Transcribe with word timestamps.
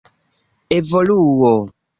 evoluo 0.77 1.53